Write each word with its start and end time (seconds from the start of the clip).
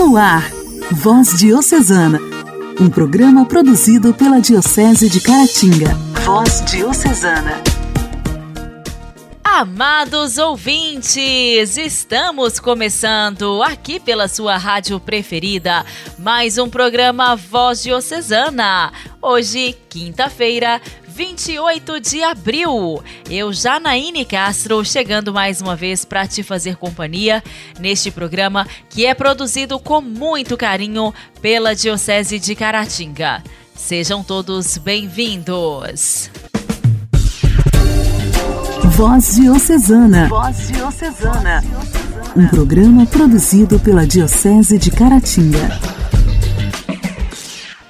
No 0.00 0.16
ar, 0.16 0.50
Voz 0.92 1.38
Diocesana, 1.38 2.18
um 2.80 2.88
programa 2.88 3.44
produzido 3.44 4.14
pela 4.14 4.40
Diocese 4.40 5.10
de 5.10 5.20
Caratinga. 5.20 5.94
Voz 6.24 6.64
Diocesana. 6.64 7.62
Amados 9.44 10.38
ouvintes, 10.38 11.76
estamos 11.76 12.58
começando 12.58 13.62
aqui 13.62 14.00
pela 14.00 14.26
sua 14.26 14.56
rádio 14.56 14.98
preferida 14.98 15.84
mais 16.18 16.56
um 16.56 16.70
programa 16.70 17.36
Voz 17.36 17.82
Diocesana. 17.82 18.90
Hoje, 19.20 19.76
quinta-feira, 19.90 20.80
28 21.20 22.00
de 22.00 22.22
abril. 22.22 23.04
Eu, 23.28 23.52
Janaíne 23.52 24.24
Castro, 24.24 24.82
chegando 24.82 25.34
mais 25.34 25.60
uma 25.60 25.76
vez 25.76 26.02
para 26.02 26.26
te 26.26 26.42
fazer 26.42 26.76
companhia 26.76 27.44
neste 27.78 28.10
programa 28.10 28.66
que 28.88 29.04
é 29.04 29.12
produzido 29.12 29.78
com 29.78 30.00
muito 30.00 30.56
carinho 30.56 31.12
pela 31.42 31.74
Diocese 31.74 32.38
de 32.38 32.54
Caratinga. 32.54 33.42
Sejam 33.74 34.24
todos 34.24 34.78
bem-vindos. 34.78 36.30
Voz 38.96 39.34
Diocesana. 39.34 40.26
Voz 40.26 40.68
Diocesana. 40.68 41.62
Um 42.34 42.48
programa 42.48 43.04
produzido 43.04 43.78
pela 43.78 44.06
Diocese 44.06 44.78
de 44.78 44.90
Caratinga. 44.90 45.99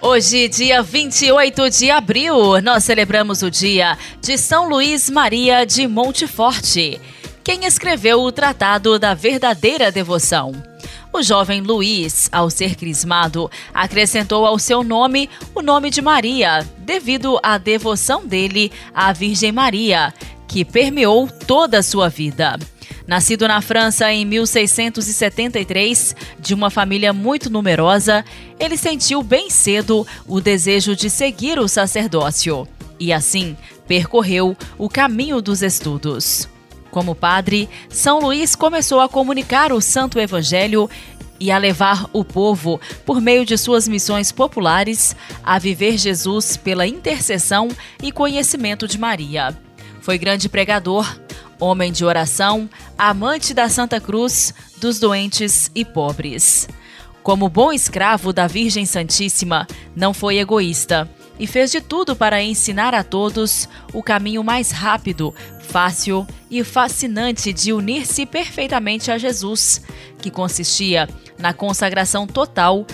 Hoje, 0.02 0.48
dia 0.48 0.82
28 0.82 1.68
de 1.68 1.90
abril, 1.90 2.58
nós 2.62 2.84
celebramos 2.84 3.42
o 3.42 3.50
dia 3.50 3.98
de 4.22 4.38
São 4.38 4.66
Luís 4.66 5.10
Maria 5.10 5.66
de 5.66 5.86
Monteforte, 5.86 6.98
quem 7.44 7.66
escreveu 7.66 8.22
o 8.22 8.32
Tratado 8.32 8.98
da 8.98 9.12
Verdadeira 9.12 9.92
Devoção. 9.92 10.52
O 11.12 11.22
jovem 11.22 11.60
Luís, 11.60 12.30
ao 12.32 12.48
ser 12.48 12.76
crismado, 12.76 13.50
acrescentou 13.74 14.46
ao 14.46 14.58
seu 14.58 14.82
nome 14.82 15.28
o 15.54 15.60
nome 15.60 15.90
de 15.90 16.00
Maria, 16.00 16.66
devido 16.78 17.38
à 17.42 17.58
devoção 17.58 18.26
dele 18.26 18.72
à 18.94 19.12
Virgem 19.12 19.52
Maria, 19.52 20.14
que 20.48 20.64
permeou 20.64 21.28
toda 21.28 21.80
a 21.80 21.82
sua 21.82 22.08
vida. 22.08 22.58
Nascido 23.10 23.48
na 23.48 23.60
França 23.60 24.12
em 24.12 24.24
1673, 24.24 26.14
de 26.38 26.54
uma 26.54 26.70
família 26.70 27.12
muito 27.12 27.50
numerosa, 27.50 28.24
ele 28.56 28.76
sentiu 28.76 29.20
bem 29.20 29.50
cedo 29.50 30.06
o 30.28 30.40
desejo 30.40 30.94
de 30.94 31.10
seguir 31.10 31.58
o 31.58 31.66
sacerdócio 31.66 32.68
e, 33.00 33.12
assim, 33.12 33.56
percorreu 33.88 34.56
o 34.78 34.88
caminho 34.88 35.42
dos 35.42 35.60
estudos. 35.60 36.48
Como 36.92 37.16
padre, 37.16 37.68
São 37.88 38.20
Luís 38.20 38.54
começou 38.54 39.00
a 39.00 39.08
comunicar 39.08 39.72
o 39.72 39.80
Santo 39.80 40.20
Evangelho 40.20 40.88
e 41.40 41.50
a 41.50 41.58
levar 41.58 42.08
o 42.12 42.24
povo, 42.24 42.80
por 43.04 43.20
meio 43.20 43.44
de 43.44 43.58
suas 43.58 43.88
missões 43.88 44.30
populares, 44.30 45.16
a 45.42 45.58
viver 45.58 45.98
Jesus 45.98 46.56
pela 46.56 46.86
intercessão 46.86 47.70
e 48.00 48.12
conhecimento 48.12 48.86
de 48.86 48.96
Maria. 48.98 49.58
Foi 50.00 50.16
grande 50.16 50.48
pregador, 50.48 51.18
homem 51.60 51.92
de 51.92 52.04
oração, 52.04 52.68
amante 52.96 53.52
da 53.54 53.68
Santa 53.68 54.00
Cruz, 54.00 54.54
dos 54.78 54.98
doentes 54.98 55.70
e 55.74 55.84
pobres. 55.84 56.66
Como 57.22 57.48
bom 57.50 57.70
escravo 57.70 58.32
da 58.32 58.46
Virgem 58.46 58.86
Santíssima, 58.86 59.66
não 59.94 60.14
foi 60.14 60.38
egoísta 60.38 61.08
e 61.38 61.46
fez 61.46 61.70
de 61.70 61.80
tudo 61.80 62.16
para 62.16 62.42
ensinar 62.42 62.94
a 62.94 63.04
todos 63.04 63.68
o 63.92 64.02
caminho 64.02 64.42
mais 64.42 64.70
rápido, 64.70 65.34
fácil 65.60 66.26
e 66.50 66.64
fascinante 66.64 67.52
de 67.52 67.72
unir-se 67.72 68.26
perfeitamente 68.26 69.10
a 69.10 69.18
Jesus, 69.18 69.82
que 70.18 70.30
consistia 70.30 71.08
na 71.38 71.52
consagração 71.52 72.26
total 72.26 72.86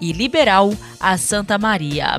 e 0.00 0.12
liberal 0.12 0.72
a 0.98 1.16
Santa 1.16 1.58
Maria. 1.58 2.18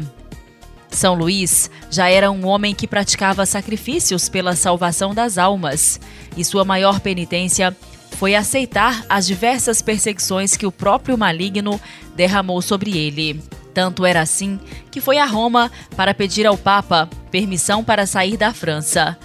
São 0.93 1.15
Luís 1.15 1.71
já 1.89 2.07
era 2.07 2.31
um 2.31 2.45
homem 2.45 2.75
que 2.75 2.87
praticava 2.87 3.45
sacrifícios 3.45 4.29
pela 4.29 4.55
salvação 4.55 5.13
das 5.13 5.37
almas, 5.39 5.99
e 6.37 6.45
sua 6.45 6.63
maior 6.63 6.99
penitência 6.99 7.75
foi 8.11 8.35
aceitar 8.35 9.03
as 9.09 9.25
diversas 9.25 9.81
perseguições 9.81 10.55
que 10.55 10.67
o 10.67 10.71
próprio 10.71 11.17
maligno 11.17 11.81
derramou 12.15 12.61
sobre 12.61 12.95
ele. 12.95 13.41
Tanto 13.73 14.05
era 14.05 14.21
assim 14.21 14.59
que 14.91 15.01
foi 15.01 15.17
a 15.17 15.25
Roma 15.25 15.71
para 15.97 16.13
pedir 16.13 16.45
ao 16.45 16.57
Papa 16.57 17.09
permissão 17.31 17.83
para 17.83 18.05
sair 18.05 18.37
da 18.37 18.53
França. 18.53 19.17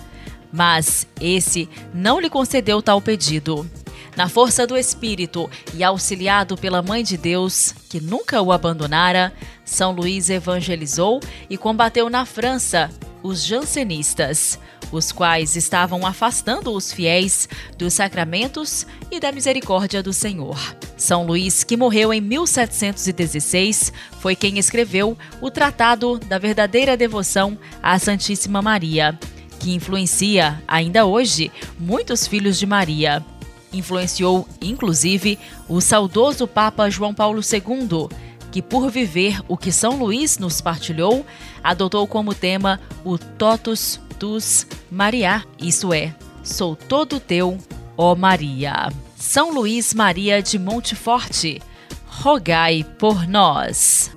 Mas 0.50 1.06
esse 1.20 1.68
não 1.92 2.18
lhe 2.18 2.30
concedeu 2.30 2.80
tal 2.80 3.02
pedido. 3.02 3.70
Na 4.18 4.28
força 4.28 4.66
do 4.66 4.76
Espírito 4.76 5.48
e 5.72 5.84
auxiliado 5.84 6.56
pela 6.56 6.82
Mãe 6.82 7.04
de 7.04 7.16
Deus, 7.16 7.72
que 7.88 8.00
nunca 8.00 8.42
o 8.42 8.50
abandonara, 8.50 9.32
São 9.64 9.92
Luís 9.92 10.28
evangelizou 10.28 11.20
e 11.48 11.56
combateu 11.56 12.10
na 12.10 12.26
França 12.26 12.90
os 13.22 13.44
jansenistas, 13.44 14.58
os 14.90 15.12
quais 15.12 15.54
estavam 15.54 16.04
afastando 16.04 16.72
os 16.72 16.92
fiéis 16.92 17.48
dos 17.78 17.94
sacramentos 17.94 18.88
e 19.08 19.20
da 19.20 19.30
misericórdia 19.30 20.02
do 20.02 20.12
Senhor. 20.12 20.58
São 20.96 21.24
Luís, 21.24 21.62
que 21.62 21.76
morreu 21.76 22.12
em 22.12 22.20
1716, 22.20 23.92
foi 24.18 24.34
quem 24.34 24.58
escreveu 24.58 25.16
o 25.40 25.48
Tratado 25.48 26.18
da 26.18 26.38
Verdadeira 26.38 26.96
Devoção 26.96 27.56
à 27.80 27.96
Santíssima 28.00 28.60
Maria, 28.60 29.16
que 29.60 29.72
influencia, 29.72 30.60
ainda 30.66 31.06
hoje, 31.06 31.52
muitos 31.78 32.26
filhos 32.26 32.58
de 32.58 32.66
Maria. 32.66 33.24
Influenciou, 33.72 34.48
inclusive, 34.60 35.38
o 35.68 35.80
saudoso 35.80 36.46
Papa 36.46 36.88
João 36.88 37.12
Paulo 37.12 37.40
II, 37.40 38.08
que, 38.50 38.62
por 38.62 38.90
viver 38.90 39.40
o 39.46 39.56
que 39.56 39.70
São 39.70 39.98
Luís 39.98 40.38
nos 40.38 40.60
partilhou, 40.60 41.24
adotou 41.62 42.06
como 42.06 42.34
tema 42.34 42.80
o 43.04 43.18
Totus 43.18 44.00
Tus 44.18 44.66
Maria, 44.90 45.44
isso 45.60 45.92
é, 45.92 46.14
sou 46.42 46.74
todo 46.74 47.20
teu, 47.20 47.58
ó 47.96 48.14
Maria. 48.14 48.90
São 49.16 49.52
Luís 49.52 49.92
Maria 49.92 50.42
de 50.42 50.58
Monteforte, 50.58 51.60
rogai 52.06 52.84
por 52.98 53.28
nós. 53.28 54.10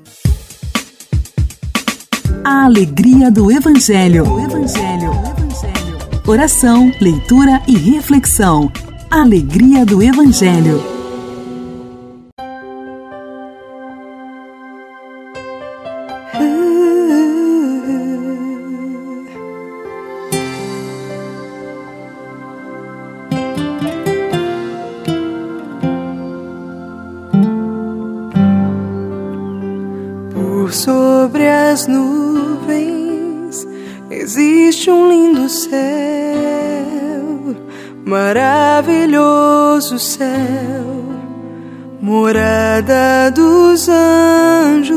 A 2.43 2.65
alegria 2.65 3.29
do 3.29 3.51
Evangelho. 3.51 4.27
O 4.27 4.39
Evangelho. 4.39 5.11
O 5.11 5.27
Evangelho. 5.27 6.21
Oração, 6.27 6.91
leitura 6.99 7.61
e 7.67 7.77
reflexão. 7.77 8.71
Alegria 9.13 9.85
do 9.85 10.01
Evangelho. 10.01 10.81
Por 30.33 30.71
sobre 30.71 31.49
as 31.49 31.85
nuvens 31.85 33.67
existe 34.09 34.89
um 34.89 35.09
lindo 35.09 35.49
céu 35.49 36.20
maravilhoso 38.11 39.97
céu, 39.97 40.27
morada 42.01 43.31
dos 43.33 43.87
anjos. 43.87 44.91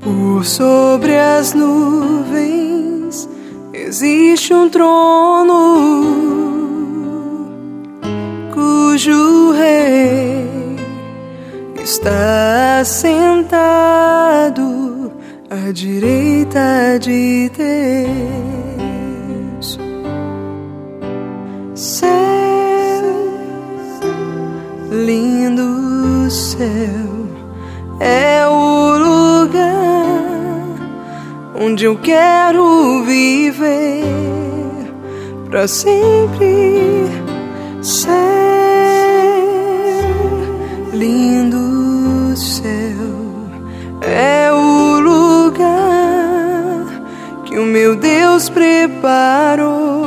Por 0.00 0.44
sobre 0.44 1.18
as 1.18 1.54
nuvens 1.54 3.26
existe 3.72 4.52
um 4.52 4.68
trono 4.68 5.56
cujo 8.52 9.52
rei 9.52 10.46
está 11.82 12.84
sentado 12.84 14.60
à 15.48 15.72
direita 15.72 16.98
de 17.00 17.50
Deus. 17.56 18.69
Lindo 25.10 26.30
céu, 26.30 27.26
é 27.98 28.46
o 28.46 28.96
lugar 28.96 29.58
onde 31.60 31.84
eu 31.84 31.96
quero 31.96 33.02
viver 33.02 34.04
para 35.50 35.66
sempre. 35.66 37.10
Céu, 37.82 38.12
lindo 40.92 42.36
céu, 42.36 42.70
é 44.02 44.52
o 44.52 45.00
lugar 45.00 46.86
que 47.46 47.58
o 47.58 47.64
meu 47.64 47.96
Deus 47.96 48.48
preparou 48.48 50.06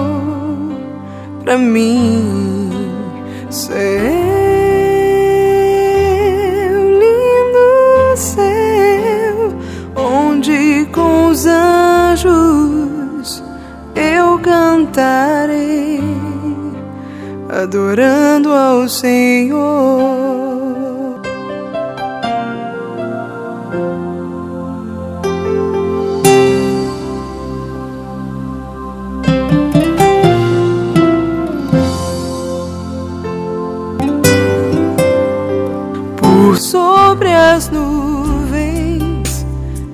pra 1.44 1.58
mim. 1.58 2.72
Céu, 14.94 16.04
adorando 17.50 18.52
ao 18.54 18.88
Senhor. 18.88 20.14
Por 36.18 36.58
sobre 36.58 37.34
as 37.34 37.70
nuvens 37.70 39.46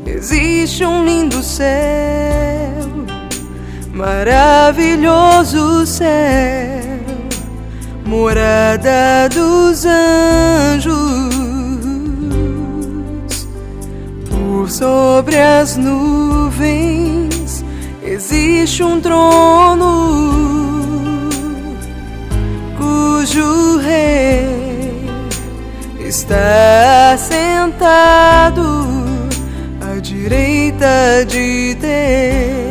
existe 0.05 0.85
um 0.85 1.05
lindo 1.05 1.41
céu, 1.41 2.58
maravilhoso 3.99 5.85
céu, 5.85 6.07
morada 8.05 9.27
dos 9.27 9.85
anjos. 9.85 11.35
Por 14.29 14.69
sobre 14.69 15.37
as 15.37 15.75
nuvens 15.75 17.65
existe 18.01 18.81
um 18.83 19.01
trono 19.01 20.07
cujo 22.77 23.79
rei 23.79 25.09
está 25.99 27.17
sentado 27.17 28.63
à 29.81 29.99
direita 29.99 31.25
de 31.27 31.75
Deus. 31.75 32.68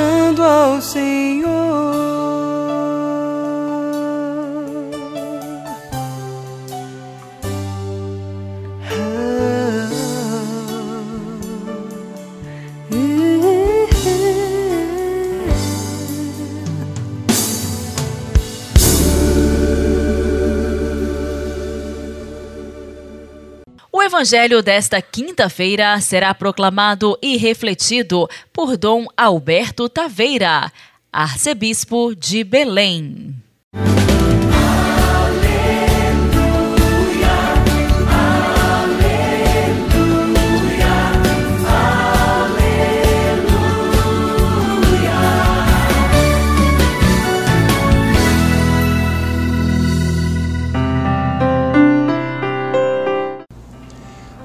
Adorando 0.00 0.42
ao 0.42 0.80
Senhor. 0.80 1.99
Evangelho 24.20 24.62
desta 24.62 25.00
quinta-feira 25.00 25.98
será 25.98 26.34
proclamado 26.34 27.18
e 27.22 27.38
refletido 27.38 28.28
por 28.52 28.76
Dom 28.76 29.06
Alberto 29.16 29.88
Taveira, 29.88 30.70
arcebispo 31.10 32.14
de 32.14 32.44
Belém. 32.44 33.34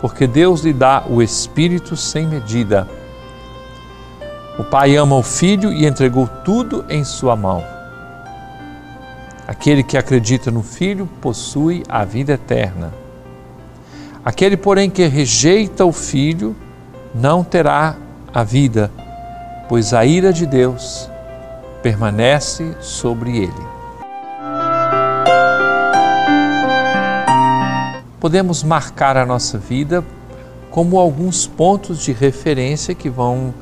porque 0.00 0.26
Deus 0.26 0.60
lhe 0.60 0.72
dá 0.72 1.04
o 1.08 1.22
Espírito 1.22 1.96
sem 1.96 2.26
medida. 2.26 2.88
O 4.58 4.64
Pai 4.64 4.96
ama 4.96 5.16
o 5.16 5.22
Filho 5.22 5.72
e 5.72 5.86
entregou 5.86 6.26
tudo 6.44 6.84
em 6.88 7.04
sua 7.04 7.36
mão. 7.36 7.62
Aquele 9.46 9.82
que 9.82 9.96
acredita 9.96 10.50
no 10.50 10.62
Filho 10.62 11.08
possui 11.20 11.82
a 11.88 12.04
vida 12.04 12.32
eterna. 12.32 12.92
Aquele, 14.24 14.56
porém, 14.56 14.90
que 14.90 15.06
rejeita 15.06 15.84
o 15.84 15.92
Filho 15.92 16.56
não 17.14 17.44
terá 17.44 17.96
a 18.34 18.42
vida, 18.42 18.90
pois 19.68 19.94
a 19.94 20.04
ira 20.04 20.32
de 20.32 20.46
Deus 20.46 21.08
permanece 21.82 22.76
sobre 22.80 23.36
ele. 23.38 23.75
Podemos 28.26 28.64
marcar 28.64 29.16
a 29.16 29.24
nossa 29.24 29.56
vida 29.56 30.04
como 30.72 30.98
alguns 30.98 31.46
pontos 31.46 32.00
de 32.00 32.12
referência 32.12 32.92
que 32.92 33.08
vão 33.08 33.54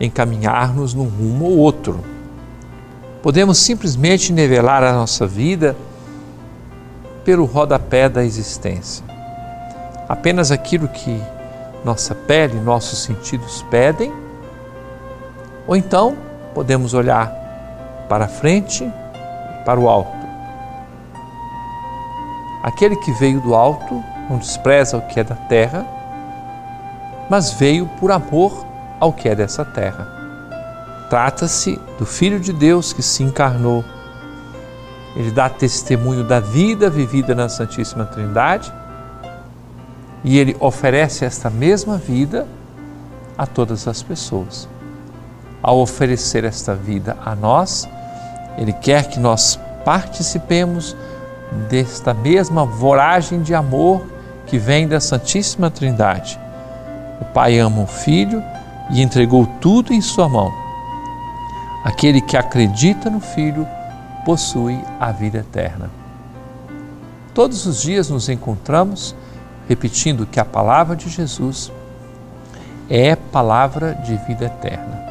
encaminhar-nos 0.00 0.94
num 0.94 1.06
rumo 1.06 1.44
ou 1.44 1.58
outro. 1.58 2.00
Podemos 3.22 3.58
simplesmente 3.58 4.32
nivelar 4.32 4.82
a 4.82 4.94
nossa 4.94 5.26
vida 5.26 5.76
pelo 7.26 7.44
rodapé 7.44 8.08
da 8.08 8.24
existência. 8.24 9.04
Apenas 10.08 10.50
aquilo 10.50 10.88
que 10.88 11.20
nossa 11.84 12.14
pele, 12.14 12.58
nossos 12.58 13.00
sentidos 13.00 13.66
pedem, 13.70 14.10
ou 15.66 15.76
então 15.76 16.16
podemos 16.54 16.94
olhar 16.94 17.30
para 18.08 18.26
frente 18.26 18.90
para 19.66 19.78
o 19.78 19.90
alto. 19.90 20.25
Aquele 22.66 22.96
que 22.96 23.12
veio 23.12 23.40
do 23.40 23.54
alto 23.54 24.04
não 24.28 24.36
despreza 24.36 24.98
o 24.98 25.02
que 25.02 25.20
é 25.20 25.24
da 25.24 25.36
terra, 25.36 25.86
mas 27.30 27.52
veio 27.52 27.86
por 27.98 28.12
amor 28.12 28.66
ao 29.00 29.12
que 29.12 29.28
é 29.28 29.34
dessa 29.34 29.64
terra. 29.64 30.06
Trata-se 31.08 31.80
do 31.98 32.04
Filho 32.04 32.38
de 32.38 32.52
Deus 32.52 32.92
que 32.92 33.02
se 33.02 33.22
encarnou 33.22 33.82
ele 35.16 35.30
dá 35.30 35.48
testemunho 35.48 36.22
da 36.22 36.40
vida 36.40 36.90
vivida 36.90 37.34
na 37.34 37.48
Santíssima 37.48 38.04
Trindade 38.04 38.70
e 40.22 40.38
ele 40.38 40.54
oferece 40.60 41.24
esta 41.24 41.48
mesma 41.48 41.96
vida 41.96 42.46
a 43.36 43.46
todas 43.46 43.88
as 43.88 44.02
pessoas. 44.02 44.68
Ao 45.62 45.78
oferecer 45.78 46.44
esta 46.44 46.74
vida 46.74 47.16
a 47.24 47.34
nós, 47.34 47.88
ele 48.58 48.74
quer 48.74 49.08
que 49.08 49.18
nós 49.18 49.58
participemos 49.86 50.94
desta 51.68 52.12
mesma 52.12 52.64
voragem 52.64 53.42
de 53.42 53.54
amor 53.54 54.02
que 54.46 54.58
vem 54.58 54.86
da 54.86 55.00
Santíssima 55.00 55.70
Trindade. 55.70 56.38
O 57.20 57.24
Pai 57.26 57.58
ama 57.58 57.82
o 57.82 57.86
Filho 57.86 58.42
e 58.90 59.02
entregou 59.02 59.46
tudo 59.60 59.92
em 59.92 60.00
sua 60.00 60.28
mão. 60.28 60.52
Aquele 61.84 62.20
que 62.20 62.36
acredita 62.36 63.08
no 63.08 63.20
Filho 63.20 63.66
possui 64.24 64.78
a 64.98 65.12
vida 65.12 65.38
eterna. 65.38 65.90
Todos 67.32 67.66
os 67.66 67.82
dias 67.82 68.10
nos 68.10 68.28
encontramos 68.28 69.14
repetindo 69.68 70.26
que 70.26 70.40
a 70.40 70.44
palavra 70.44 70.96
de 70.96 71.08
Jesus 71.08 71.72
é 72.88 73.16
palavra 73.16 73.94
de 73.94 74.16
vida 74.16 74.46
eterna. 74.46 75.04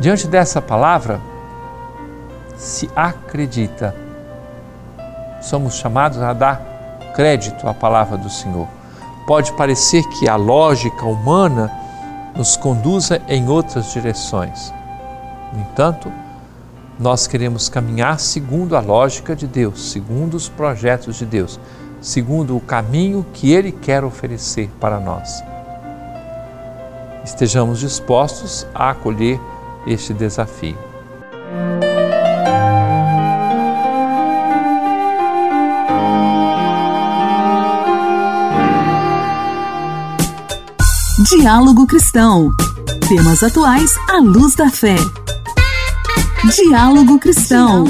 Diante 0.00 0.26
dessa 0.26 0.62
palavra, 0.62 1.20
se 2.56 2.88
acredita, 2.94 3.94
somos 5.40 5.74
chamados 5.74 6.20
a 6.20 6.32
dar 6.32 6.78
crédito 7.14 7.68
à 7.68 7.74
palavra 7.74 8.16
do 8.16 8.30
Senhor. 8.30 8.68
Pode 9.26 9.52
parecer 9.52 10.02
que 10.04 10.28
a 10.28 10.36
lógica 10.36 11.04
humana 11.04 11.70
nos 12.34 12.56
conduza 12.56 13.20
em 13.28 13.48
outras 13.48 13.92
direções. 13.92 14.72
No 15.52 15.60
entanto, 15.60 16.10
nós 16.98 17.26
queremos 17.26 17.68
caminhar 17.68 18.18
segundo 18.18 18.76
a 18.76 18.80
lógica 18.80 19.36
de 19.36 19.46
Deus, 19.46 19.92
segundo 19.92 20.34
os 20.34 20.48
projetos 20.48 21.16
de 21.16 21.26
Deus, 21.26 21.60
segundo 22.00 22.56
o 22.56 22.60
caminho 22.60 23.26
que 23.32 23.52
Ele 23.52 23.72
quer 23.72 24.04
oferecer 24.04 24.70
para 24.80 24.98
nós. 24.98 25.42
Estejamos 27.24 27.80
dispostos 27.80 28.66
a 28.74 28.90
acolher 28.90 29.40
este 29.86 30.14
desafio. 30.14 30.78
Diálogo 41.30 41.86
Cristão. 41.86 42.50
Temas 43.06 43.42
atuais 43.42 43.94
à 44.08 44.16
luz 44.16 44.54
da 44.54 44.70
fé. 44.70 44.96
Diálogo 46.56 47.18
Cristão. 47.18 47.84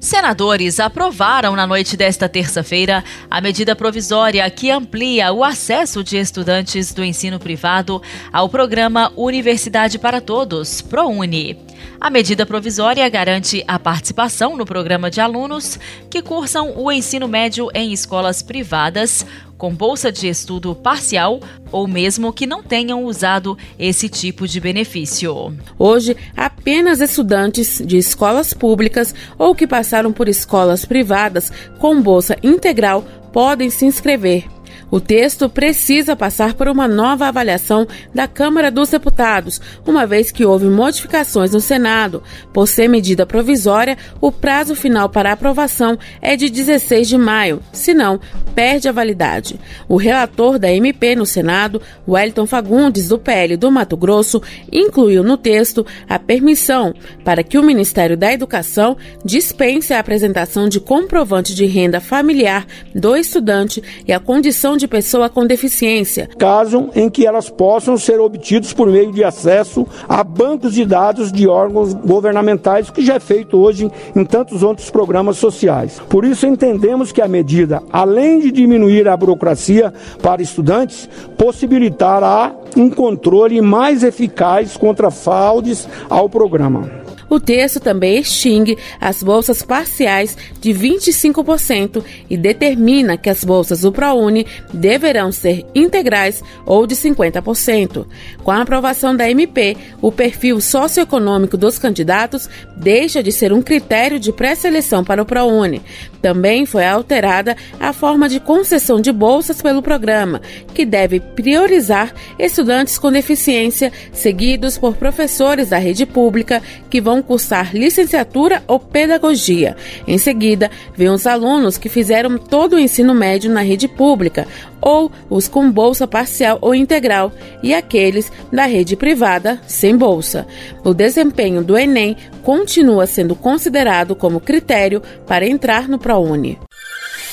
Senadores 0.00 0.80
aprovaram 0.80 1.54
na 1.54 1.68
noite 1.68 1.96
desta 1.96 2.28
terça-feira 2.28 3.04
a 3.30 3.40
medida 3.40 3.76
provisória 3.76 4.50
que 4.50 4.68
amplia 4.68 5.32
o 5.32 5.44
acesso 5.44 6.02
de 6.02 6.16
estudantes 6.16 6.92
do 6.92 7.04
ensino 7.04 7.38
privado 7.38 8.02
ao 8.32 8.48
programa 8.48 9.12
Universidade 9.14 10.00
para 10.00 10.20
Todos, 10.20 10.82
ProUni. 10.82 11.71
A 12.02 12.10
medida 12.10 12.44
provisória 12.44 13.08
garante 13.08 13.62
a 13.68 13.78
participação 13.78 14.56
no 14.56 14.64
programa 14.64 15.08
de 15.08 15.20
alunos 15.20 15.78
que 16.10 16.20
cursam 16.20 16.76
o 16.76 16.90
ensino 16.90 17.28
médio 17.28 17.68
em 17.72 17.92
escolas 17.92 18.42
privadas, 18.42 19.24
com 19.56 19.72
bolsa 19.72 20.10
de 20.10 20.26
estudo 20.26 20.74
parcial 20.74 21.38
ou 21.70 21.86
mesmo 21.86 22.32
que 22.32 22.44
não 22.44 22.60
tenham 22.60 23.04
usado 23.04 23.56
esse 23.78 24.08
tipo 24.08 24.48
de 24.48 24.58
benefício. 24.58 25.56
Hoje, 25.78 26.16
apenas 26.36 27.00
estudantes 27.00 27.80
de 27.86 27.98
escolas 27.98 28.52
públicas 28.52 29.14
ou 29.38 29.54
que 29.54 29.64
passaram 29.64 30.12
por 30.12 30.28
escolas 30.28 30.84
privadas 30.84 31.52
com 31.78 32.02
bolsa 32.02 32.36
integral 32.42 33.04
podem 33.32 33.70
se 33.70 33.84
inscrever. 33.84 34.51
O 34.90 35.00
texto 35.00 35.48
precisa 35.48 36.14
passar 36.14 36.54
por 36.54 36.68
uma 36.68 36.86
nova 36.86 37.26
avaliação 37.26 37.86
da 38.14 38.28
Câmara 38.28 38.70
dos 38.70 38.90
Deputados, 38.90 39.60
uma 39.86 40.06
vez 40.06 40.30
que 40.30 40.44
houve 40.44 40.66
modificações 40.66 41.52
no 41.52 41.60
Senado. 41.60 42.22
Por 42.52 42.68
ser 42.68 42.88
medida 42.88 43.26
provisória, 43.26 43.96
o 44.20 44.30
prazo 44.30 44.74
final 44.74 45.08
para 45.08 45.32
aprovação 45.32 45.98
é 46.20 46.36
de 46.36 46.48
16 46.50 47.08
de 47.08 47.18
maio, 47.18 47.60
senão 47.72 48.20
perde 48.54 48.88
a 48.88 48.92
validade. 48.92 49.58
O 49.88 49.96
relator 49.96 50.58
da 50.58 50.70
MP 50.70 51.16
no 51.16 51.24
Senado, 51.24 51.80
Wellington 52.06 52.46
Fagundes, 52.46 53.08
do 53.08 53.18
PL 53.18 53.56
do 53.56 53.70
Mato 53.70 53.96
Grosso, 53.96 54.42
incluiu 54.70 55.22
no 55.22 55.36
texto 55.36 55.86
a 56.08 56.18
permissão 56.18 56.94
para 57.24 57.42
que 57.42 57.58
o 57.58 57.62
Ministério 57.62 58.16
da 58.16 58.32
Educação 58.32 58.96
dispense 59.24 59.94
a 59.94 59.98
apresentação 59.98 60.68
de 60.68 60.80
comprovante 60.80 61.54
de 61.54 61.64
renda 61.64 62.00
familiar 62.00 62.66
do 62.94 63.16
estudante 63.16 63.82
e 64.06 64.12
a 64.12 64.20
condição 64.20 64.61
de 64.76 64.82
de 64.82 64.88
pessoa 64.88 65.28
com 65.28 65.46
deficiência. 65.46 66.28
Caso 66.36 66.90
em 66.94 67.08
que 67.08 67.24
elas 67.24 67.48
possam 67.48 67.96
ser 67.96 68.20
obtidos 68.20 68.72
por 68.72 68.88
meio 68.88 69.12
de 69.12 69.22
acesso 69.22 69.86
a 70.08 70.24
bancos 70.24 70.74
de 70.74 70.84
dados 70.84 71.30
de 71.30 71.46
órgãos 71.46 71.94
governamentais, 71.94 72.90
que 72.90 73.04
já 73.04 73.14
é 73.14 73.20
feito 73.20 73.56
hoje 73.56 73.90
em 74.14 74.24
tantos 74.24 74.62
outros 74.62 74.90
programas 74.90 75.36
sociais. 75.36 76.00
Por 76.08 76.24
isso 76.24 76.46
entendemos 76.46 77.12
que 77.12 77.22
a 77.22 77.28
medida, 77.28 77.80
além 77.92 78.40
de 78.40 78.50
diminuir 78.50 79.08
a 79.08 79.16
burocracia 79.16 79.94
para 80.20 80.42
estudantes, 80.42 81.08
possibilitará 81.38 82.54
um 82.76 82.90
controle 82.90 83.60
mais 83.60 84.02
eficaz 84.02 84.76
contra 84.76 85.10
fraudes 85.10 85.88
ao 86.10 86.28
programa. 86.28 87.11
O 87.32 87.40
texto 87.40 87.80
também 87.80 88.18
extingue 88.18 88.76
as 89.00 89.22
bolsas 89.22 89.62
parciais 89.62 90.36
de 90.60 90.70
25% 90.74 92.04
e 92.28 92.36
determina 92.36 93.16
que 93.16 93.30
as 93.30 93.42
bolsas 93.42 93.80
do 93.80 93.90
ProUni 93.90 94.46
deverão 94.70 95.32
ser 95.32 95.64
integrais 95.74 96.44
ou 96.66 96.86
de 96.86 96.94
50%. 96.94 98.06
Com 98.44 98.50
a 98.50 98.60
aprovação 98.60 99.16
da 99.16 99.30
MP, 99.30 99.78
o 100.02 100.12
perfil 100.12 100.60
socioeconômico 100.60 101.56
dos 101.56 101.78
candidatos 101.78 102.50
deixa 102.76 103.22
de 103.22 103.32
ser 103.32 103.50
um 103.50 103.62
critério 103.62 104.20
de 104.20 104.30
pré-seleção 104.30 105.02
para 105.02 105.22
o 105.22 105.24
ProUni. 105.24 105.80
Também 106.20 106.66
foi 106.66 106.86
alterada 106.86 107.56
a 107.80 107.94
forma 107.94 108.28
de 108.28 108.40
concessão 108.40 109.00
de 109.00 109.10
bolsas 109.10 109.62
pelo 109.62 109.80
programa, 109.80 110.42
que 110.74 110.84
deve 110.84 111.18
priorizar 111.18 112.12
estudantes 112.38 112.98
com 112.98 113.10
deficiência, 113.10 113.90
seguidos 114.12 114.76
por 114.76 114.96
professores 114.96 115.70
da 115.70 115.78
rede 115.78 116.04
pública 116.04 116.62
que 116.90 117.00
vão 117.00 117.21
cursar 117.22 117.74
licenciatura 117.74 118.62
ou 118.66 118.78
pedagogia. 118.78 119.76
Em 120.06 120.18
seguida, 120.18 120.70
vem 120.96 121.08
os 121.08 121.26
alunos 121.26 121.78
que 121.78 121.88
fizeram 121.88 122.36
todo 122.38 122.74
o 122.74 122.78
ensino 122.78 123.14
médio 123.14 123.50
na 123.50 123.62
rede 123.62 123.88
pública 123.88 124.46
ou 124.80 125.10
os 125.30 125.46
com 125.46 125.70
bolsa 125.70 126.06
parcial 126.06 126.58
ou 126.60 126.74
integral 126.74 127.32
e 127.62 127.72
aqueles 127.72 128.30
da 128.52 128.66
rede 128.66 128.96
privada 128.96 129.60
sem 129.66 129.96
bolsa. 129.96 130.46
O 130.84 130.92
desempenho 130.92 131.62
do 131.62 131.78
Enem 131.78 132.16
continua 132.42 133.06
sendo 133.06 133.34
considerado 133.34 134.16
como 134.16 134.40
critério 134.40 135.02
para 135.26 135.46
entrar 135.46 135.88
no 135.88 135.98
ProUni. 135.98 136.58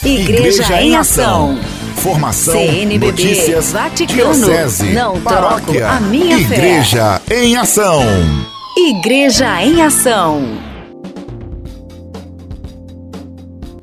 Igreja, 0.04 0.62
Igreja 0.62 0.82
em 0.82 0.96
Ação. 0.96 1.60
Formação, 1.96 2.54
CNBB, 2.54 3.08
notícias, 3.08 3.74
Vaticano, 3.74 4.34
diocese, 4.34 4.94
não 4.94 5.20
paróquia, 5.20 5.82
troco 5.82 5.96
a 5.96 6.00
minha 6.00 6.38
Igreja 6.38 6.48
fé. 6.48 6.56
Igreja 6.56 7.22
em 7.30 7.58
Ação. 7.58 8.59
Igreja 8.82 9.62
em 9.62 9.82
Ação. 9.82 10.42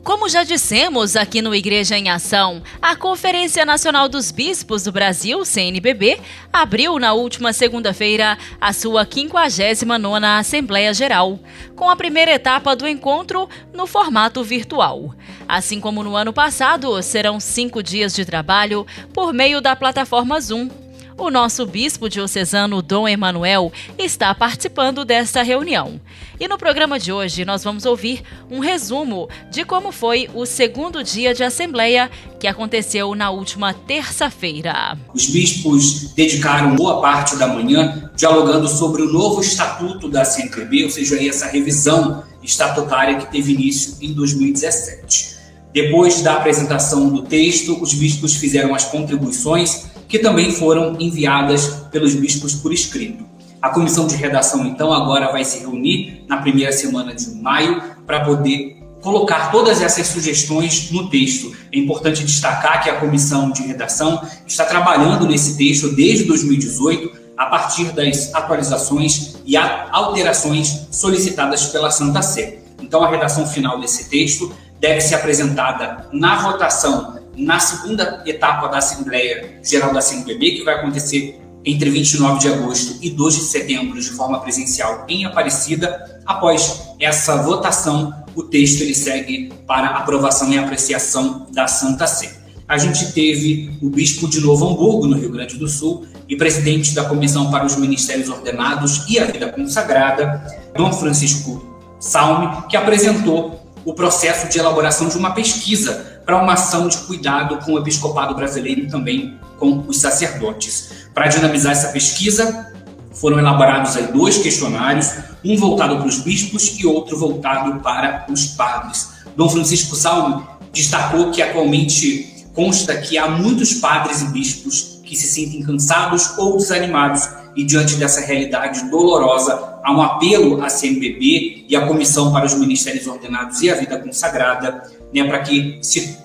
Como 0.03 0.27
já 0.27 0.43
dissemos 0.43 1.17
aqui 1.17 1.43
no 1.43 1.55
Igreja 1.55 1.99
em 1.99 2.09
Ação, 2.09 2.63
a 2.81 2.97
Conferência 2.97 3.67
Nacional 3.67 4.09
dos 4.09 4.31
Bispos 4.31 4.85
do 4.85 4.91
Brasil, 4.91 5.45
CNBB, 5.45 6.19
abriu 6.51 6.99
na 6.99 7.13
última 7.13 7.53
segunda-feira 7.53 8.39
a 8.59 8.73
sua 8.73 9.05
59ª 9.05 10.39
Assembleia 10.39 10.95
Geral, 10.95 11.39
com 11.77 11.91
a 11.91 11.95
primeira 11.95 12.33
etapa 12.33 12.75
do 12.75 12.89
encontro 12.89 13.47
no 13.75 13.87
formato 13.87 14.43
virtual. 14.43 15.15
Assim 15.47 15.79
como 15.79 16.03
no 16.03 16.17
ano 16.17 16.33
passado, 16.33 17.01
serão 17.03 17.39
cinco 17.39 17.83
dias 17.83 18.15
de 18.15 18.25
trabalho 18.25 18.87
por 19.13 19.35
meio 19.35 19.61
da 19.61 19.77
plataforma 19.77 20.41
Zoom 20.41 20.71
o 21.19 21.31
nosso 21.31 21.65
bispo 21.65 22.09
diocesano 22.09 22.83
Dom 22.83 23.09
Emanuel 23.09 23.73
está 23.99 24.35
participando 24.35 25.05
desta 25.05 25.43
reunião. 25.43 26.01
E 26.39 26.47
no 26.47 26.59
programa 26.59 26.99
de 26.99 27.11
hoje 27.11 27.45
nós 27.45 27.65
vamos 27.65 27.87
ouvir 27.87 28.23
um 28.51 28.59
resumo 28.59 29.29
de 29.51 29.65
como 29.65 29.91
foi 29.91 30.29
o 30.35 30.45
segundo 30.45 31.03
dia 31.03 31.33
de 31.33 31.43
assembleia 31.43 32.11
que 32.39 32.47
aconteceu 32.47 33.15
na 33.15 33.31
última 33.31 33.73
terça-feira. 33.73 34.99
Os 35.15 35.27
bispos 35.27 36.13
dedicaram 36.15 36.77
boa 36.77 37.01
parte 37.01 37.37
da 37.37 37.47
manhã 37.47 38.11
dialogando 38.15 38.69
sobre 38.69 39.03
o 39.03 39.13
novo 39.13 39.41
estatuto 39.41 40.09
da 40.09 40.25
CNPB, 40.25 40.85
ou 40.85 40.91
seja, 40.91 41.27
essa 41.27 41.47
revisão 41.47 42.23
estatutária 42.43 43.17
que 43.17 43.31
teve 43.33 43.55
início 43.55 43.97
em 44.03 44.13
2017. 44.13 45.37
Depois 45.73 46.23
da 46.23 46.35
apresentação 46.35 47.09
do 47.09 47.23
texto, 47.23 47.83
os 47.83 47.93
bispos 47.95 48.37
fizeram 48.37 48.75
as 48.75 48.85
contribuições 48.85 49.96
que 50.09 50.19
também 50.19 50.53
foram 50.53 50.97
enviadas 50.99 51.67
pelos 51.91 52.15
bispos 52.15 52.55
por 52.55 52.73
escrito. 52.73 53.25
A 53.61 53.71
comissão 53.71 54.07
de 54.07 54.15
redação, 54.15 54.67
então, 54.67 54.93
agora 54.93 55.33
vai 55.33 55.45
se 55.45 55.61
reunir 55.61 56.25
na 56.29 56.37
primeira 56.39 56.73
semana 56.73 57.15
de 57.15 57.31
maio 57.31 57.83
para 58.07 58.21
poder 58.21 58.77
colocar 59.01 59.51
todas 59.51 59.81
essas 59.81 60.07
sugestões 60.09 60.91
no 60.91 61.09
texto. 61.09 61.53
É 61.73 61.79
importante 61.79 62.25
destacar 62.25 62.83
que 62.83 62.91
a 62.91 63.01
comissão 63.01 63.51
de 63.51 63.63
redação 63.63 64.21
está 64.47 64.65
trabalhando 64.65 65.27
nesse 65.27 65.57
texto 65.57 65.95
desde 65.95 66.25
2018, 66.25 67.27
a 67.37 67.47
partir 67.47 67.93
das 67.93 68.35
atualizações 68.35 69.37
e 69.45 69.57
alterações 69.57 70.89
solicitadas 70.91 71.67
pela 71.67 71.91
Santa 71.91 72.23
Sé. 72.23 72.59
Então, 72.81 73.03
a 73.03 73.11
redação 73.11 73.47
final 73.47 73.81
desse 73.81 74.09
texto 74.09 74.53
deve 74.81 75.01
ser 75.01 75.17
apresentada 75.17 76.09
na 76.13 76.37
votação 76.37 77.16
na 77.37 77.59
segunda 77.59 78.23
etapa 78.27 78.69
da 78.69 78.79
Assembleia 78.79 79.61
Geral 79.63 79.93
da 79.93 80.01
CNBB, 80.01 80.53
que 80.53 80.65
vai 80.65 80.75
acontecer 80.75 81.41
entre 81.65 81.91
29 81.91 82.39
de 82.39 82.49
agosto 82.49 82.99
e 83.03 83.11
2 83.11 83.35
de 83.35 83.41
setembro, 83.43 84.01
de 84.01 84.11
forma 84.11 84.41
presencial 84.41 85.05
em 85.09 85.25
Aparecida. 85.25 86.21
Após 86.25 86.83
essa 87.01 87.43
votação, 87.43 88.15
o 88.35 88.43
texto 88.45 88.83
ele 88.83 88.95
segue 88.95 89.53
para 89.67 89.89
aprovação 89.89 90.53
e 90.53 90.59
apreciação 90.59 91.47
da 91.53 91.67
Santa 91.67 92.07
Sé. 92.07 92.37
A 92.69 92.79
gente 92.79 93.13
teve 93.13 93.79
o 93.83 93.89
bispo 93.91 94.29
de 94.29 94.41
Novo 94.41 94.69
Hamburgo, 94.69 95.07
no 95.07 95.17
Rio 95.17 95.31
Grande 95.31 95.57
do 95.57 95.69
Sul, 95.69 96.07
e 96.29 96.37
presidente 96.37 96.95
da 96.95 97.05
Comissão 97.05 97.51
para 97.51 97.65
os 97.65 97.77
Ministérios 97.77 98.29
Ordenados 98.29 99.09
e 99.09 99.19
a 99.19 99.25
Vida 99.25 99.53
Consagrada, 99.53 100.45
Dom 100.77 100.93
Francisco 100.93 101.65
Salme, 101.99 102.65
que 102.69 102.77
apresentou 102.77 103.63
o 103.85 103.95
processo 103.95 104.49
de 104.49 104.59
elaboração 104.59 105.09
de 105.09 105.17
uma 105.17 105.31
pesquisa 105.31 106.16
para 106.27 106.43
uma 106.43 106.55
ação 106.55 106.89
de 106.89 106.99
cuidado 106.99 107.65
com 107.65 107.73
o 107.73 107.79
episcopado 107.79 108.35
brasileiro 108.35 108.83
e 108.83 108.89
também 108.89 109.39
com 109.59 109.85
os 109.87 110.01
sacerdotes. 110.01 111.07
Para 111.15 111.29
dinamizar 111.29 111.73
essa 111.73 111.89
pesquisa, 111.89 112.73
foram 113.13 113.39
elaborados 113.39 113.97
aí 113.97 114.09
dois 114.13 114.37
questionários, 114.37 115.13
um 115.45 115.57
voltado 115.57 115.97
para 115.97 116.07
os 116.07 116.19
bispos 116.19 116.79
e 116.79 116.87
outro 116.87 117.17
voltado 117.17 117.81
para 117.81 118.27
os 118.29 118.47
padres. 118.49 119.09
Dom 119.37 119.49
Francisco 119.49 119.95
Salme 119.95 120.45
destacou 120.73 121.31
que 121.31 121.41
atualmente 121.41 122.45
consta 122.53 122.97
que 122.97 123.17
há 123.17 123.29
muitos 123.29 123.75
padres 123.75 124.23
e 124.23 124.27
bispos 124.27 125.01
que 125.05 125.15
se 125.15 125.29
sentem 125.29 125.63
cansados 125.63 126.37
ou 126.37 126.57
desanimados 126.57 127.29
e 127.55 127.65
diante 127.65 127.95
dessa 127.95 128.21
realidade 128.21 128.91
dolorosa, 128.91 129.79
há 129.83 129.93
um 129.93 130.03
apelo 130.03 130.63
à 130.63 130.69
CNBB 130.69 131.65
e 131.69 131.75
à 131.75 131.87
Comissão 131.87 132.33
para 132.33 132.45
os 132.45 132.55
Ministérios 132.55 133.07
Ordenados 133.07 133.63
e 133.63 133.71
a 133.71 133.75
Vida 133.75 133.99
Consagrada, 133.99 134.83
né, 135.13 135.25
para 135.25 135.41
que 135.41 135.79
se 135.83 136.17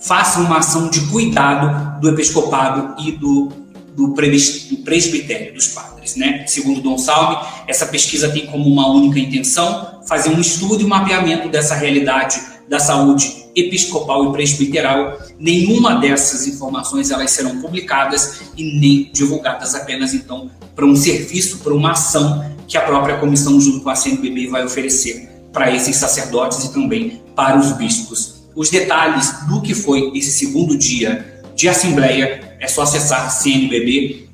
faça 0.00 0.40
uma 0.40 0.58
ação 0.58 0.88
de 0.88 1.00
cuidado 1.08 2.00
do 2.00 2.08
episcopado 2.08 3.00
e 3.02 3.12
do, 3.12 3.52
do, 3.94 4.14
presbitério, 4.14 5.54
dos 5.54 5.68
padres. 5.68 6.16
Né? 6.16 6.44
Segundo 6.46 6.80
Dom 6.80 6.96
Salme, 6.96 7.38
essa 7.68 7.86
pesquisa 7.86 8.30
tem 8.30 8.46
como 8.46 8.68
uma 8.68 8.88
única 8.88 9.18
intenção 9.18 10.00
fazer 10.08 10.30
um 10.30 10.40
estudo 10.40 10.80
e 10.80 10.84
um 10.84 10.88
mapeamento 10.88 11.48
dessa 11.48 11.74
realidade 11.74 12.40
da 12.68 12.78
saúde 12.78 13.46
episcopal 13.54 14.30
e 14.30 14.32
presbiteral. 14.32 15.18
Nenhuma 15.38 15.96
dessas 15.96 16.46
informações 16.46 17.10
elas 17.10 17.30
serão 17.30 17.60
publicadas 17.60 18.40
e 18.56 18.78
nem 18.78 19.10
divulgadas 19.12 19.74
apenas 19.74 20.14
então 20.14 20.50
para 20.74 20.86
um 20.86 20.96
serviço, 20.96 21.58
para 21.58 21.74
uma 21.74 21.92
ação 21.92 22.44
que 22.66 22.78
a 22.78 22.82
própria 22.82 23.18
comissão 23.18 23.60
junto 23.60 23.80
com 23.80 23.90
a 23.90 23.96
CNBB 23.96 24.46
vai 24.46 24.64
oferecer 24.64 25.29
para 25.52 25.74
esses 25.74 25.96
sacerdotes 25.96 26.64
e 26.64 26.72
também 26.72 27.22
para 27.34 27.58
os 27.58 27.72
bispos. 27.72 28.44
Os 28.54 28.70
detalhes 28.70 29.32
do 29.48 29.60
que 29.60 29.74
foi 29.74 30.12
esse 30.14 30.32
segundo 30.32 30.76
dia 30.76 31.42
de 31.54 31.68
assembleia 31.68 32.56
é 32.60 32.66
só 32.66 32.82
acessar 32.82 33.30
cnbb.org.br. 33.30 34.30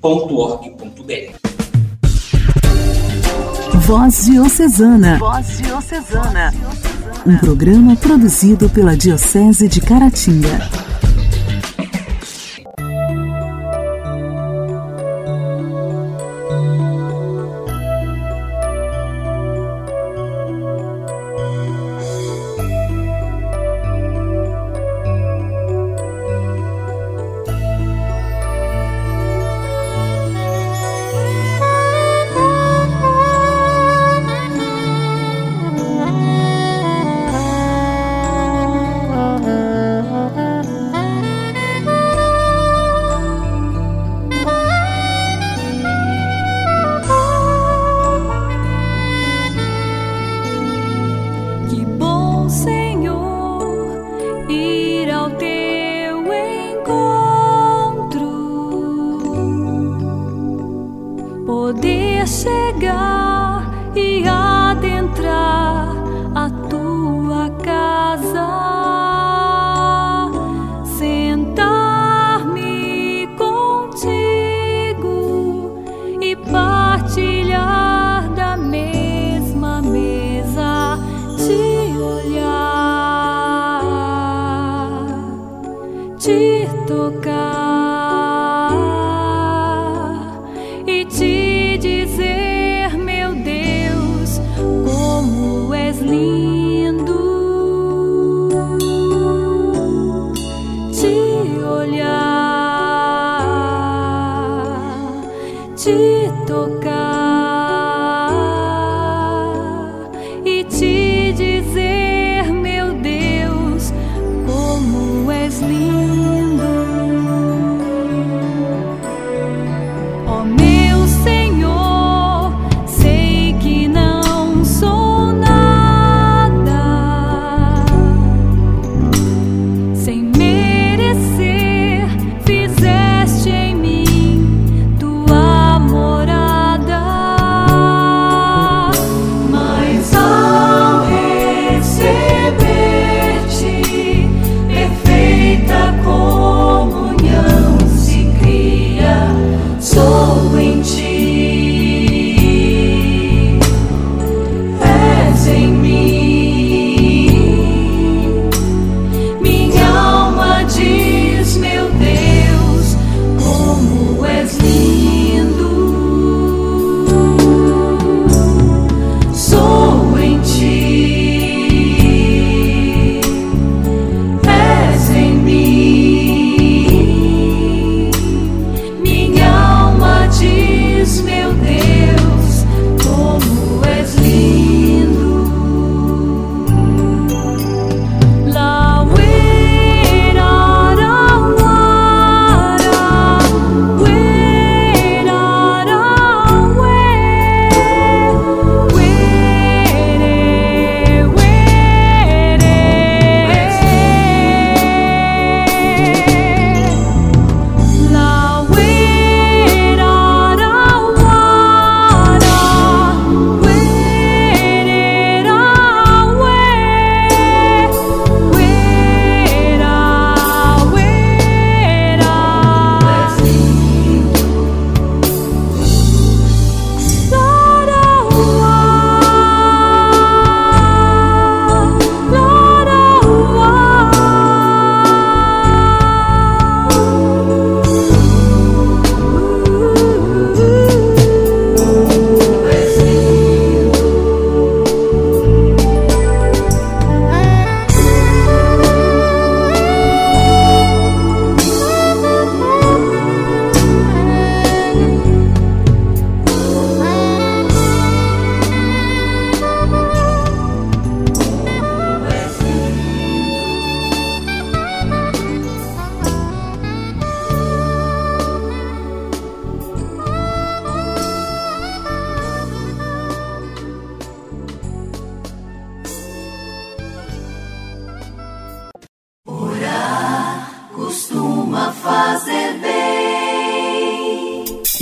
Voz 3.86 4.24
Diocesana. 4.24 5.18
Voz 5.18 5.58
Diocesana. 5.58 6.52
Um 7.24 7.36
programa 7.38 7.94
produzido 7.94 8.68
pela 8.68 8.96
Diocese 8.96 9.68
de 9.68 9.80
Caratinga. 9.80 10.85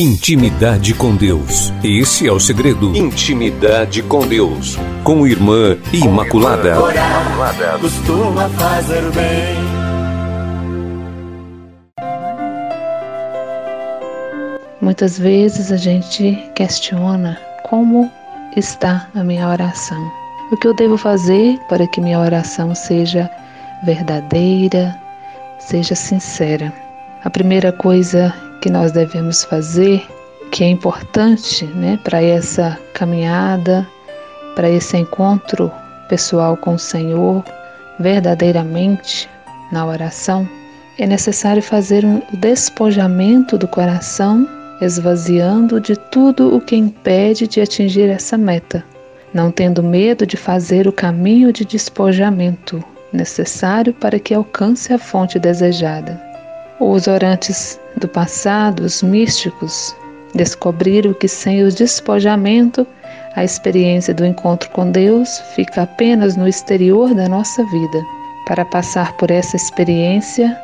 Intimidade 0.04 0.92
com 0.92 1.16
Deus. 1.16 1.72
Esse 1.82 2.28
é 2.28 2.30
o 2.30 2.38
segredo. 2.38 2.94
Intimidade 2.94 4.02
com 4.02 4.26
Deus. 4.26 4.78
Com 5.02 5.26
Irmã 5.26 5.78
Imaculada. 5.94 6.78
Orar 6.78 7.78
costuma 7.80 8.46
fazer 8.50 9.00
bem. 9.12 9.56
Muitas 14.82 15.18
vezes 15.18 15.72
a 15.72 15.78
gente 15.78 16.36
questiona 16.54 17.40
como 17.70 18.12
está 18.58 19.08
a 19.14 19.24
minha 19.24 19.48
oração. 19.48 20.12
O 20.52 20.56
que 20.58 20.66
eu 20.68 20.74
devo 20.74 20.98
fazer 20.98 21.58
para 21.66 21.86
que 21.86 22.02
minha 22.02 22.20
oração 22.20 22.74
seja 22.74 23.30
verdadeira, 23.86 24.94
seja 25.58 25.94
sincera? 25.94 26.70
A 27.24 27.30
primeira 27.30 27.72
coisa 27.72 28.34
que 28.64 28.70
nós 28.70 28.92
devemos 28.92 29.44
fazer, 29.44 30.02
que 30.50 30.64
é 30.64 30.68
importante 30.68 31.66
né, 31.66 32.00
para 32.02 32.22
essa 32.22 32.78
caminhada, 32.94 33.86
para 34.56 34.70
esse 34.70 34.96
encontro 34.96 35.70
pessoal 36.08 36.56
com 36.56 36.72
o 36.72 36.78
Senhor, 36.78 37.44
verdadeiramente 38.00 39.28
na 39.70 39.84
oração, 39.84 40.48
é 40.98 41.06
necessário 41.06 41.62
fazer 41.62 42.06
um 42.06 42.22
despojamento 42.32 43.58
do 43.58 43.68
coração 43.68 44.48
esvaziando 44.80 45.78
de 45.78 45.94
tudo 45.94 46.56
o 46.56 46.58
que 46.58 46.74
impede 46.74 47.46
de 47.46 47.60
atingir 47.60 48.08
essa 48.08 48.38
meta, 48.38 48.82
não 49.34 49.50
tendo 49.50 49.82
medo 49.82 50.26
de 50.26 50.38
fazer 50.38 50.88
o 50.88 50.92
caminho 50.92 51.52
de 51.52 51.66
despojamento 51.66 52.82
necessário 53.12 53.92
para 53.92 54.18
que 54.18 54.32
alcance 54.32 54.90
a 54.90 54.98
fonte 54.98 55.38
desejada. 55.38 56.23
Os 56.80 57.06
orantes 57.06 57.80
do 57.96 58.08
passado, 58.08 58.80
os 58.80 59.00
místicos, 59.00 59.94
descobriram 60.34 61.14
que 61.14 61.28
sem 61.28 61.62
o 61.62 61.70
despojamento, 61.70 62.84
a 63.36 63.44
experiência 63.44 64.12
do 64.12 64.26
encontro 64.26 64.68
com 64.70 64.90
Deus 64.90 65.38
fica 65.54 65.82
apenas 65.82 66.36
no 66.36 66.48
exterior 66.48 67.14
da 67.14 67.28
nossa 67.28 67.64
vida. 67.66 68.02
Para 68.46 68.64
passar 68.64 69.12
por 69.16 69.30
essa 69.30 69.54
experiência, 69.54 70.60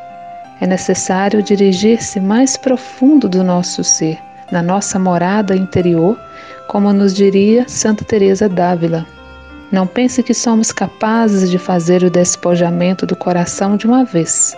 é 0.59 0.67
necessário 0.67 1.41
dirigir-se 1.41 2.19
mais 2.19 2.57
profundo 2.57 3.29
do 3.29 3.41
nosso 3.41 3.81
ser, 3.81 4.19
na 4.51 4.61
nossa 4.61 4.99
morada 4.99 5.55
interior, 5.55 6.19
como 6.67 6.91
nos 6.91 7.13
diria 7.13 7.67
Santa 7.69 8.03
Teresa 8.03 8.49
d'Ávila. 8.49 9.07
Não 9.71 9.87
pense 9.87 10.21
que 10.21 10.33
somos 10.33 10.73
capazes 10.73 11.49
de 11.49 11.57
fazer 11.57 12.03
o 12.03 12.09
despojamento 12.09 13.05
do 13.05 13.15
coração 13.15 13.77
de 13.77 13.87
uma 13.87 14.03
vez. 14.03 14.55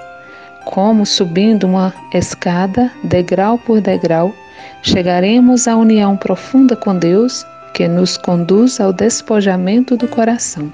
Como 0.66 1.06
subindo 1.06 1.66
uma 1.66 1.94
escada, 2.14 2.92
degrau 3.04 3.58
por 3.58 3.82
degrau, 3.82 4.34
chegaremos 4.82 5.68
à 5.68 5.76
união 5.76 6.16
profunda 6.16 6.76
com 6.76 6.98
Deus 6.98 7.46
que 7.74 7.88
nos 7.88 8.18
conduz 8.18 8.80
ao 8.80 8.94
despojamento 8.94 9.98
do 9.98 10.08
coração. 10.08 10.72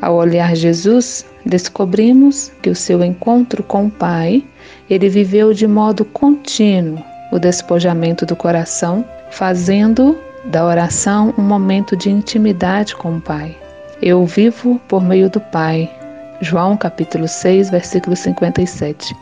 Ao 0.00 0.14
olhar 0.14 0.54
Jesus, 0.54 1.24
descobrimos 1.44 2.52
que 2.62 2.70
o 2.70 2.74
seu 2.74 3.02
encontro 3.02 3.62
com 3.62 3.86
o 3.86 3.90
Pai, 3.90 4.44
ele 4.88 5.08
viveu 5.08 5.52
de 5.52 5.66
modo 5.66 6.04
contínuo 6.04 7.02
o 7.32 7.38
despojamento 7.38 8.24
do 8.24 8.36
coração, 8.36 9.04
fazendo 9.30 10.16
da 10.44 10.64
oração 10.64 11.34
um 11.36 11.42
momento 11.42 11.96
de 11.96 12.10
intimidade 12.10 12.94
com 12.94 13.16
o 13.16 13.20
Pai. 13.20 13.56
Eu 14.00 14.24
vivo 14.26 14.80
por 14.86 15.02
meio 15.02 15.30
do 15.30 15.40
Pai. 15.40 15.90
João 16.40 16.76
capítulo 16.76 17.26
6, 17.26 17.70
versículo 17.70 18.14
57. 18.14 19.16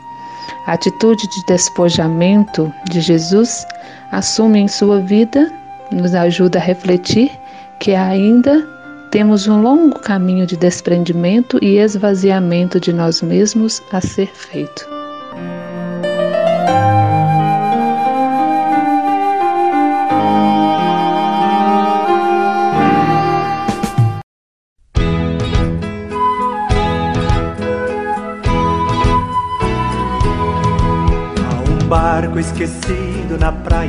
A 0.67 0.73
atitude 0.73 1.27
de 1.27 1.45
despojamento 1.47 2.73
de 2.89 3.01
Jesus 3.01 3.65
assume 4.11 4.59
em 4.59 4.67
sua 4.67 4.99
vida, 4.99 5.51
nos 5.91 6.13
ajuda 6.13 6.59
a 6.59 6.61
refletir 6.61 7.31
que 7.79 7.93
ainda 7.93 8.67
temos 9.11 9.47
um 9.47 9.61
longo 9.61 9.99
caminho 9.99 10.45
de 10.45 10.57
desprendimento 10.57 11.57
e 11.61 11.77
esvaziamento 11.77 12.79
de 12.79 12.91
nós 12.91 13.21
mesmos 13.21 13.81
a 13.91 14.01
ser 14.01 14.27
feito. 14.27 14.94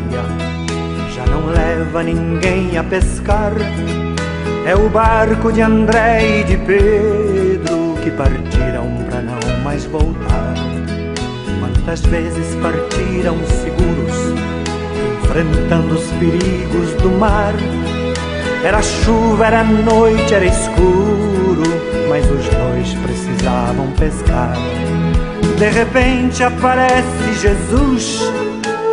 Praia, 0.01 1.11
já 1.15 1.25
não 1.27 1.47
leva 1.47 2.03
ninguém 2.03 2.77
a 2.77 2.85
pescar 2.85 3.53
é 4.67 4.75
o 4.75 4.89
barco 4.89 5.53
de 5.53 5.63
André 5.63 6.41
e 6.41 6.45
de 6.45 6.57
Pedro 6.57 7.95
que 8.03 8.11
partiram 8.11 9.05
para 9.09 9.23
não 9.23 9.63
mais 9.63 9.85
voltar. 9.85 10.55
Quantas 11.61 12.01
vezes 12.01 12.57
partiram 12.57 13.37
seguros, 13.47 14.35
enfrentando 15.23 15.95
os 15.95 16.07
perigos 16.19 16.95
do 17.01 17.11
mar. 17.11 17.55
Era 18.65 18.83
chuva, 18.83 19.47
era 19.47 19.63
noite, 19.63 20.35
era 20.35 20.47
escuro, 20.47 21.63
mas 22.09 22.25
os 22.29 22.49
dois 22.49 22.95
precisavam 23.05 23.93
pescar. 23.93 24.57
De 25.59 25.69
repente 25.69 26.43
aparece 26.43 27.35
Jesus, 27.41 28.21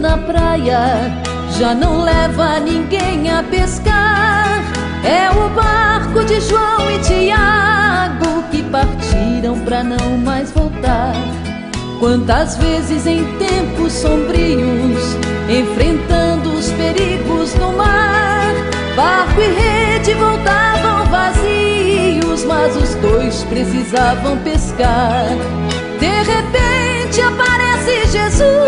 Na 0.00 0.16
praia, 0.16 1.12
já 1.58 1.74
não 1.74 2.02
leva 2.02 2.58
ninguém 2.60 3.30
a 3.30 3.42
pescar. 3.42 4.62
É 5.04 5.30
o 5.30 5.48
barco 5.50 6.24
de 6.24 6.40
João 6.40 6.90
e 6.90 6.98
Tiago 7.00 8.42
que 8.50 8.62
partiram 8.62 9.58
para 9.60 9.82
não 9.82 10.16
mais 10.18 10.50
voltar. 10.52 11.14
Quantas 12.00 12.56
vezes 12.56 13.06
em 13.06 13.24
tempos 13.38 13.92
sombrios, 13.92 15.16
enfrentando 15.48 16.52
os 16.52 16.70
perigos 16.72 17.52
do 17.54 17.72
mar, 17.76 18.52
barco 18.94 19.40
e 19.40 19.46
rede 19.46 20.14
voltavam 20.14 21.06
vazios, 21.06 22.44
mas 22.44 22.76
os 22.76 22.94
dois 22.96 23.44
precisavam 23.44 24.36
pescar. 24.38 25.26
De 25.98 26.06
repente 26.06 27.20
aparece 27.20 28.06
Jesus, 28.10 28.63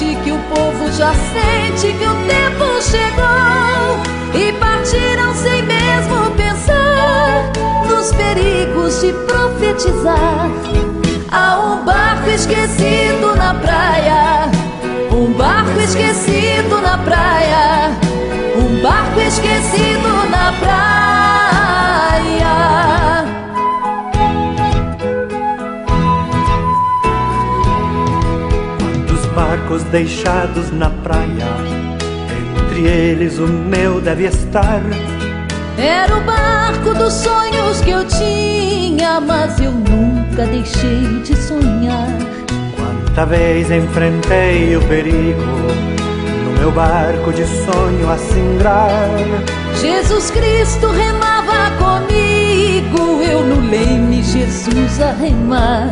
diferente, 0.00 0.16
que 0.24 0.32
o 0.32 0.38
povo 0.54 0.90
já 0.92 1.12
sente 1.12 1.92
que 1.92 2.04
o 2.04 2.14
tempo 2.26 2.82
chegou. 2.82 4.00
E 4.34 4.52
partiram 4.54 5.34
sem 5.34 5.62
mesmo 5.62 6.30
pensar 6.36 7.52
nos 7.88 8.12
perigos 8.12 9.00
de 9.00 9.12
profetizar. 9.12 10.50
Há 11.30 11.60
um 11.60 11.84
barco 11.84 12.30
esquecido 12.30 13.36
na 13.36 13.54
praia, 13.54 14.50
um 15.12 15.32
barco 15.32 15.78
esquecido 15.80 16.80
na 16.80 16.98
praia 16.98 17.90
um 18.56 18.82
barco 18.82 19.20
esquecido 19.20 19.99
deixados 29.90 30.70
na 30.72 30.90
praia, 30.90 31.48
entre 32.64 32.86
eles 32.86 33.38
o 33.38 33.46
meu 33.46 34.00
deve 34.00 34.26
estar. 34.26 34.82
Era 35.78 36.16
o 36.16 36.20
barco 36.22 36.94
dos 36.94 37.12
sonhos 37.12 37.80
que 37.80 37.90
eu 37.90 38.04
tinha, 38.06 39.20
mas 39.20 39.60
eu 39.60 39.72
nunca 39.72 40.46
deixei 40.46 41.20
de 41.24 41.36
sonhar. 41.36 42.08
Quanta 42.76 43.26
vez 43.26 43.70
enfrentei 43.70 44.76
o 44.76 44.82
perigo 44.82 45.90
meu 46.60 46.70
barco 46.70 47.32
de 47.32 47.44
sonho 47.46 48.10
a 48.10 48.18
singrar. 48.18 49.08
Jesus 49.80 50.30
Cristo 50.30 50.88
remava 50.88 51.70
comigo, 51.78 53.22
eu 53.22 53.42
no 53.42 53.68
leme, 53.70 54.22
Jesus 54.22 55.00
a 55.00 55.12
remar. 55.12 55.90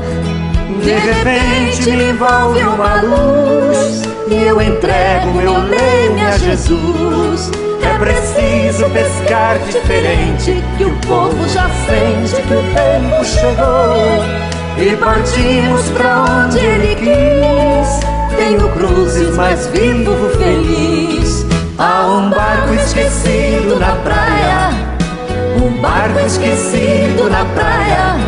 De 0.83 0.95
repente 0.95 1.91
me 1.91 2.11
envolve 2.11 2.63
uma 2.63 3.01
luz 3.01 4.03
e 4.31 4.35
eu 4.35 4.61
entrego 4.61 5.33
meu 5.33 5.55
leme 5.55 6.25
a 6.27 6.37
Jesus. 6.37 7.51
É 7.83 7.99
preciso 7.99 8.85
pescar 8.91 9.59
diferente, 9.61 10.63
que 10.77 10.85
o 10.85 10.95
povo 11.07 11.49
já 11.49 11.69
sente 11.87 12.43
que 12.43 12.55
o 12.55 12.63
tempo 12.75 13.25
chegou. 13.25 14.49
E 14.77 14.97
partimos 14.97 15.89
pra 15.91 16.45
onde 16.45 16.59
ele 16.59 16.95
quis. 16.95 18.37
Tenho 18.37 18.69
cruzes, 18.75 19.35
mas 19.37 19.67
vivo 19.69 20.31
feliz. 20.37 21.47
Há 21.79 22.07
um 22.07 22.31
barco 22.31 22.75
esquecido 22.75 23.81
na 23.81 23.97
praia. 23.97 24.71
Um 25.57 25.81
barco 25.81 26.21
esquecido 26.21 27.29
na 27.31 27.45
praia. 27.47 28.28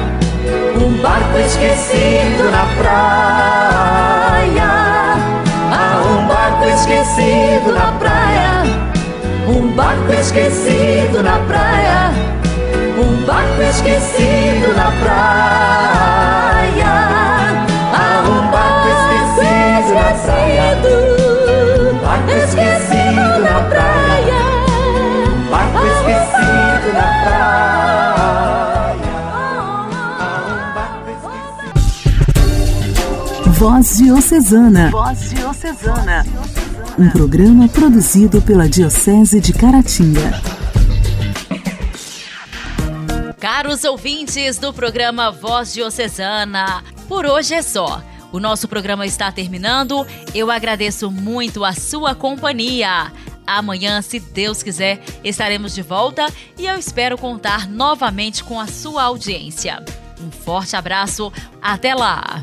Um 0.90 0.98
barco 1.02 1.38
esquecido 1.38 2.50
na 2.50 2.66
praia. 2.76 4.70
Há 5.70 6.02
um 6.02 6.26
barco 6.26 6.64
esquecido 6.64 7.70
na 7.72 7.92
praia. 7.92 8.64
Um 9.46 9.70
barco 9.76 10.12
esquecido 10.12 11.22
na 11.22 11.38
praia. 11.46 12.10
Um 12.98 13.24
barco 13.24 13.62
esquecido 13.62 14.74
na 14.74 14.90
praia. 15.00 16.99
Voz 33.60 33.98
Diocesana. 33.98 34.90
Voz 34.90 35.34
Diocesana. 35.34 36.24
Um 36.98 37.10
programa 37.10 37.68
produzido 37.68 38.40
pela 38.40 38.66
Diocese 38.66 39.38
de 39.38 39.52
Caratinga. 39.52 40.40
Caros 43.38 43.84
ouvintes 43.84 44.56
do 44.56 44.72
programa 44.72 45.30
Voz 45.30 45.74
Diocesana, 45.74 46.82
por 47.06 47.26
hoje 47.26 47.52
é 47.52 47.60
só. 47.60 48.02
O 48.32 48.40
nosso 48.40 48.66
programa 48.66 49.04
está 49.04 49.30
terminando. 49.30 50.06
Eu 50.34 50.50
agradeço 50.50 51.10
muito 51.10 51.62
a 51.62 51.74
sua 51.74 52.14
companhia. 52.14 53.12
Amanhã, 53.46 54.00
se 54.00 54.18
Deus 54.18 54.62
quiser, 54.62 55.02
estaremos 55.22 55.74
de 55.74 55.82
volta 55.82 56.32
e 56.56 56.66
eu 56.66 56.78
espero 56.78 57.18
contar 57.18 57.68
novamente 57.68 58.42
com 58.42 58.58
a 58.58 58.66
sua 58.66 59.02
audiência. 59.02 59.84
Um 60.18 60.30
forte 60.30 60.76
abraço, 60.76 61.30
até 61.60 61.94
lá! 61.94 62.42